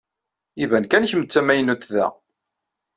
Iban 0.63 0.85
kan 0.87 1.07
kemm 1.09 1.23
d 1.23 1.29
tamaynut 1.29 1.83
da. 1.93 2.07